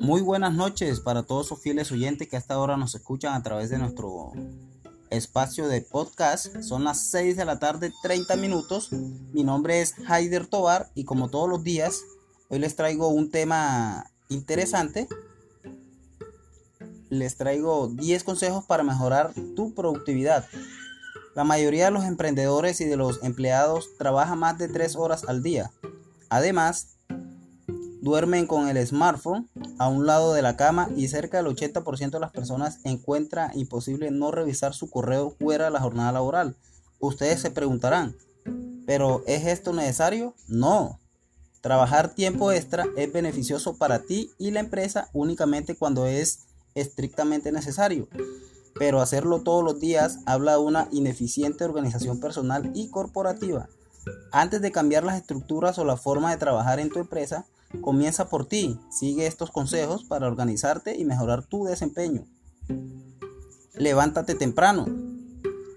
Muy 0.00 0.20
buenas 0.20 0.54
noches 0.54 1.00
para 1.00 1.24
todos 1.24 1.48
sus 1.48 1.60
fieles 1.60 1.90
oyentes 1.90 2.28
que 2.28 2.36
hasta 2.36 2.54
ahora 2.54 2.76
nos 2.76 2.94
escuchan 2.94 3.34
a 3.34 3.42
través 3.42 3.70
de 3.70 3.78
nuestro 3.78 4.32
espacio 5.10 5.68
de 5.68 5.80
podcast. 5.80 6.60
Son 6.62 6.84
las 6.84 7.00
6 7.10 7.36
de 7.36 7.44
la 7.44 7.58
tarde, 7.58 7.92
30 8.02 8.36
minutos. 8.36 8.92
Mi 8.92 9.42
nombre 9.42 9.80
es 9.80 9.94
Haider 10.06 10.46
Tobar 10.46 10.90
y 10.94 11.04
como 11.04 11.28
todos 11.28 11.48
los 11.48 11.64
días, 11.64 12.02
hoy 12.48 12.58
les 12.58 12.76
traigo 12.76 13.08
un 13.08 13.30
tema 13.30 14.10
interesante. 14.28 15.08
Les 17.08 17.36
traigo 17.36 17.88
10 17.88 18.24
consejos 18.24 18.64
para 18.64 18.82
mejorar 18.82 19.32
tu 19.54 19.74
productividad. 19.74 20.46
La 21.34 21.44
mayoría 21.44 21.86
de 21.86 21.90
los 21.90 22.04
emprendedores 22.04 22.80
y 22.80 22.84
de 22.84 22.96
los 22.96 23.22
empleados 23.22 23.90
trabajan 23.98 24.38
más 24.38 24.58
de 24.58 24.68
3 24.68 24.96
horas 24.96 25.24
al 25.28 25.42
día. 25.42 25.70
Además, 26.28 26.95
duermen 28.06 28.46
con 28.46 28.68
el 28.68 28.86
smartphone 28.86 29.48
a 29.80 29.88
un 29.88 30.06
lado 30.06 30.32
de 30.32 30.40
la 30.40 30.56
cama 30.56 30.88
y 30.94 31.08
cerca 31.08 31.38
del 31.38 31.52
80% 31.52 32.10
de 32.10 32.20
las 32.20 32.30
personas 32.30 32.78
encuentra 32.84 33.50
imposible 33.54 34.12
no 34.12 34.30
revisar 34.30 34.74
su 34.74 34.88
correo 34.88 35.34
fuera 35.40 35.64
de 35.64 35.70
la 35.72 35.80
jornada 35.80 36.12
laboral. 36.12 36.54
Ustedes 37.00 37.40
se 37.40 37.50
preguntarán, 37.50 38.14
¿pero 38.86 39.24
es 39.26 39.44
esto 39.46 39.72
necesario? 39.72 40.34
No. 40.46 41.00
Trabajar 41.62 42.14
tiempo 42.14 42.52
extra 42.52 42.86
es 42.96 43.12
beneficioso 43.12 43.76
para 43.76 43.98
ti 43.98 44.30
y 44.38 44.52
la 44.52 44.60
empresa 44.60 45.10
únicamente 45.12 45.74
cuando 45.74 46.06
es 46.06 46.46
estrictamente 46.76 47.50
necesario. 47.50 48.06
Pero 48.78 49.00
hacerlo 49.00 49.42
todos 49.42 49.64
los 49.64 49.80
días 49.80 50.20
habla 50.26 50.52
de 50.52 50.58
una 50.58 50.86
ineficiente 50.92 51.64
organización 51.64 52.20
personal 52.20 52.70
y 52.72 52.88
corporativa. 52.88 53.68
Antes 54.30 54.60
de 54.62 54.70
cambiar 54.70 55.02
las 55.02 55.16
estructuras 55.16 55.76
o 55.80 55.84
la 55.84 55.96
forma 55.96 56.30
de 56.30 56.36
trabajar 56.36 56.78
en 56.78 56.90
tu 56.90 57.00
empresa, 57.00 57.46
Comienza 57.80 58.28
por 58.28 58.46
ti, 58.46 58.80
sigue 58.90 59.26
estos 59.26 59.50
consejos 59.50 60.04
para 60.04 60.26
organizarte 60.26 60.96
y 60.96 61.04
mejorar 61.04 61.44
tu 61.44 61.64
desempeño. 61.64 62.26
Levántate 63.74 64.34
temprano, 64.34 64.86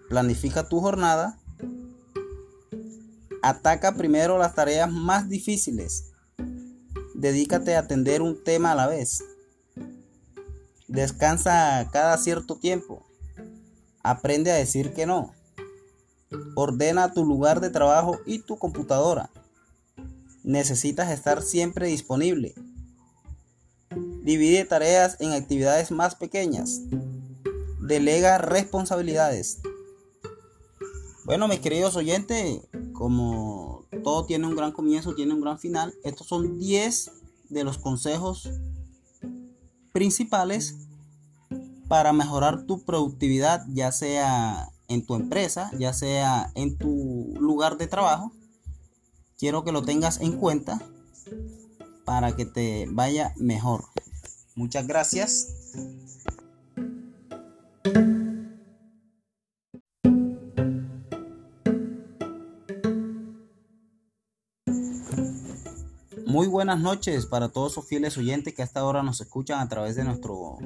planifica 0.09 0.67
tu 0.67 0.79
jornada, 0.79 1.39
ataca 3.41 3.95
primero 3.95 4.37
las 4.37 4.55
tareas 4.55 4.91
más 4.91 5.29
difíciles, 5.29 6.11
dedícate 7.13 7.75
a 7.75 7.79
atender 7.79 8.21
un 8.21 8.43
tema 8.43 8.71
a 8.71 8.75
la 8.75 8.87
vez, 8.87 9.23
descansa 10.87 11.87
cada 11.91 12.17
cierto 12.17 12.55
tiempo, 12.57 13.05
aprende 14.01 14.51
a 14.51 14.55
decir 14.55 14.93
que 14.93 15.05
no, 15.05 15.33
ordena 16.55 17.13
tu 17.13 17.25
lugar 17.25 17.59
de 17.59 17.69
trabajo 17.69 18.17
y 18.25 18.39
tu 18.39 18.57
computadora 18.57 19.29
necesitas 20.43 21.11
estar 21.11 21.41
siempre 21.41 21.87
disponible. 21.87 22.53
Divide 24.23 24.65
tareas 24.65 25.17
en 25.19 25.31
actividades 25.31 25.91
más 25.91 26.15
pequeñas. 26.15 26.81
Delega 27.81 28.37
responsabilidades. 28.37 29.59
Bueno, 31.25 31.47
mis 31.47 31.59
queridos 31.59 31.95
oyentes, 31.95 32.61
como 32.93 33.85
todo 34.03 34.25
tiene 34.25 34.47
un 34.47 34.55
gran 34.55 34.71
comienzo, 34.71 35.15
tiene 35.15 35.33
un 35.33 35.41
gran 35.41 35.59
final, 35.59 35.93
estos 36.03 36.27
son 36.27 36.57
10 36.57 37.11
de 37.49 37.63
los 37.63 37.77
consejos 37.77 38.49
principales 39.91 40.75
para 41.87 42.13
mejorar 42.13 42.65
tu 42.65 42.83
productividad, 42.83 43.65
ya 43.69 43.91
sea 43.91 44.69
en 44.87 45.05
tu 45.05 45.15
empresa, 45.15 45.71
ya 45.77 45.93
sea 45.93 46.51
en 46.55 46.77
tu 46.77 47.33
lugar 47.39 47.77
de 47.77 47.87
trabajo 47.87 48.31
quiero 49.39 49.63
que 49.63 49.71
lo 49.71 49.81
tengas 49.81 50.19
en 50.19 50.37
cuenta 50.37 50.79
para 52.03 52.35
que 52.35 52.45
te 52.45 52.87
vaya 52.91 53.33
mejor. 53.37 53.85
Muchas 54.55 54.85
gracias. 54.85 55.47
Muy 66.25 66.47
buenas 66.47 66.79
noches 66.79 67.25
para 67.25 67.49
todos 67.49 67.73
sus 67.73 67.87
fieles 67.87 68.17
oyentes 68.17 68.53
que 68.53 68.61
hasta 68.61 68.81
ahora 68.81 69.01
nos 69.01 69.21
escuchan 69.21 69.59
a 69.59 69.69
través 69.69 69.95
de 69.95 70.03
nuestro 70.03 70.57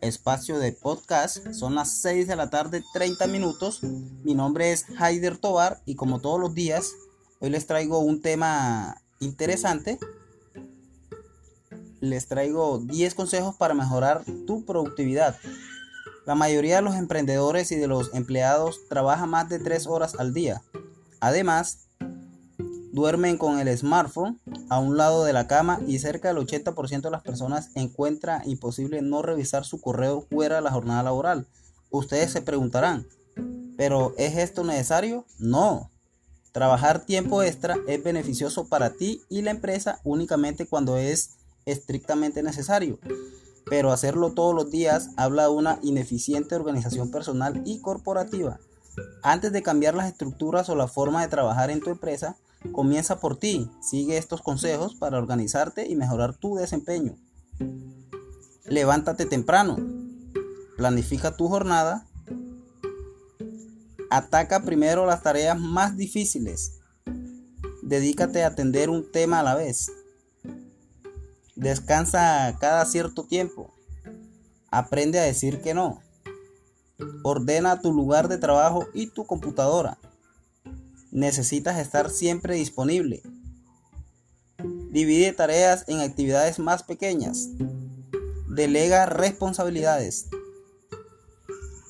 espacio 0.00 0.58
de 0.58 0.72
podcast. 0.72 1.52
Son 1.52 1.74
las 1.74 1.90
6 2.02 2.28
de 2.28 2.36
la 2.36 2.50
tarde, 2.50 2.84
30 2.92 3.26
minutos. 3.26 3.82
Mi 4.22 4.34
nombre 4.34 4.72
es 4.72 4.84
Haider 4.98 5.38
Tobar 5.38 5.82
y 5.86 5.96
como 5.96 6.20
todos 6.20 6.38
los 6.38 6.54
días 6.54 6.92
Hoy 7.40 7.50
les 7.50 7.66
traigo 7.66 7.98
un 7.98 8.20
tema 8.20 9.02
interesante. 9.20 9.98
Les 12.00 12.26
traigo 12.26 12.78
10 12.78 13.14
consejos 13.14 13.56
para 13.56 13.74
mejorar 13.74 14.24
tu 14.46 14.64
productividad. 14.64 15.36
La 16.26 16.34
mayoría 16.34 16.76
de 16.76 16.82
los 16.82 16.96
emprendedores 16.96 17.70
y 17.72 17.76
de 17.76 17.86
los 17.86 18.14
empleados 18.14 18.80
trabajan 18.88 19.28
más 19.30 19.48
de 19.48 19.58
3 19.58 19.86
horas 19.86 20.14
al 20.18 20.32
día. 20.32 20.62
Además, 21.20 21.88
duermen 22.92 23.36
con 23.36 23.58
el 23.58 23.76
smartphone 23.76 24.40
a 24.70 24.78
un 24.78 24.96
lado 24.96 25.24
de 25.24 25.32
la 25.32 25.48
cama 25.48 25.80
y 25.86 25.98
cerca 25.98 26.28
del 26.28 26.38
80% 26.38 27.02
de 27.02 27.10
las 27.10 27.22
personas 27.22 27.70
encuentra 27.74 28.42
imposible 28.44 29.02
no 29.02 29.20
revisar 29.20 29.64
su 29.64 29.80
correo 29.80 30.26
fuera 30.30 30.56
de 30.56 30.62
la 30.62 30.70
jornada 30.70 31.02
laboral. 31.02 31.46
Ustedes 31.90 32.30
se 32.30 32.42
preguntarán, 32.42 33.06
¿pero 33.76 34.14
es 34.16 34.36
esto 34.36 34.64
necesario? 34.64 35.26
No. 35.38 35.90
Trabajar 36.54 37.04
tiempo 37.04 37.42
extra 37.42 37.76
es 37.88 38.00
beneficioso 38.04 38.68
para 38.68 38.90
ti 38.90 39.22
y 39.28 39.42
la 39.42 39.50
empresa 39.50 39.98
únicamente 40.04 40.66
cuando 40.66 40.96
es 40.96 41.30
estrictamente 41.66 42.44
necesario. 42.44 43.00
Pero 43.66 43.90
hacerlo 43.90 44.34
todos 44.34 44.54
los 44.54 44.70
días 44.70 45.10
habla 45.16 45.42
de 45.42 45.48
una 45.48 45.80
ineficiente 45.82 46.54
organización 46.54 47.10
personal 47.10 47.60
y 47.64 47.80
corporativa. 47.80 48.60
Antes 49.24 49.50
de 49.50 49.64
cambiar 49.64 49.96
las 49.96 50.06
estructuras 50.06 50.68
o 50.68 50.76
la 50.76 50.86
forma 50.86 51.22
de 51.22 51.28
trabajar 51.28 51.72
en 51.72 51.80
tu 51.80 51.90
empresa, 51.90 52.36
comienza 52.70 53.18
por 53.18 53.36
ti. 53.36 53.68
Sigue 53.80 54.16
estos 54.16 54.40
consejos 54.40 54.94
para 54.94 55.18
organizarte 55.18 55.88
y 55.88 55.96
mejorar 55.96 56.36
tu 56.36 56.54
desempeño. 56.54 57.16
Levántate 58.64 59.26
temprano. 59.26 59.76
Planifica 60.76 61.36
tu 61.36 61.48
jornada 61.48 62.06
Ataca 64.16 64.62
primero 64.62 65.06
las 65.06 65.24
tareas 65.24 65.58
más 65.58 65.96
difíciles. 65.96 66.78
Dedícate 67.82 68.44
a 68.44 68.46
atender 68.46 68.88
un 68.88 69.10
tema 69.10 69.40
a 69.40 69.42
la 69.42 69.56
vez. 69.56 69.90
Descansa 71.56 72.56
cada 72.60 72.84
cierto 72.84 73.24
tiempo. 73.26 73.74
Aprende 74.70 75.18
a 75.18 75.24
decir 75.24 75.62
que 75.62 75.74
no. 75.74 76.00
Ordena 77.24 77.80
tu 77.80 77.92
lugar 77.92 78.28
de 78.28 78.38
trabajo 78.38 78.86
y 78.94 79.08
tu 79.08 79.26
computadora. 79.26 79.98
Necesitas 81.10 81.80
estar 81.80 82.08
siempre 82.08 82.54
disponible. 82.54 83.20
Divide 84.92 85.32
tareas 85.32 85.88
en 85.88 85.98
actividades 85.98 86.60
más 86.60 86.84
pequeñas. 86.84 87.48
Delega 88.48 89.06
responsabilidades. 89.06 90.28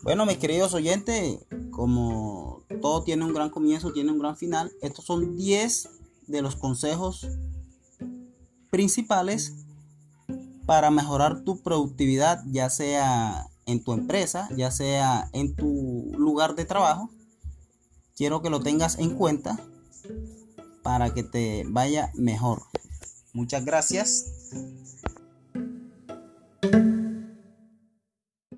Bueno, 0.02 0.24
mis 0.24 0.38
queridos 0.38 0.72
oyentes, 0.72 1.40
como 1.74 2.62
todo 2.80 3.02
tiene 3.02 3.24
un 3.24 3.34
gran 3.34 3.50
comienzo, 3.50 3.92
tiene 3.92 4.12
un 4.12 4.18
gran 4.18 4.36
final, 4.36 4.72
estos 4.80 5.04
son 5.04 5.36
10 5.36 5.88
de 6.26 6.42
los 6.42 6.56
consejos 6.56 7.28
principales 8.70 9.54
para 10.66 10.90
mejorar 10.90 11.42
tu 11.42 11.62
productividad, 11.62 12.42
ya 12.46 12.70
sea 12.70 13.48
en 13.66 13.82
tu 13.82 13.92
empresa, 13.92 14.48
ya 14.56 14.70
sea 14.70 15.28
en 15.32 15.54
tu 15.54 16.12
lugar 16.16 16.54
de 16.54 16.64
trabajo. 16.64 17.10
Quiero 18.16 18.40
que 18.40 18.50
lo 18.50 18.60
tengas 18.60 18.98
en 18.98 19.16
cuenta 19.16 19.58
para 20.82 21.12
que 21.12 21.22
te 21.22 21.64
vaya 21.66 22.12
mejor. 22.14 22.62
Muchas 23.32 23.64
gracias. 23.64 24.26